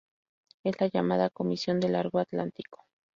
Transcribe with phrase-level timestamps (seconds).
[0.63, 2.87] Es la llamada "Comisión del Arco Atlántico".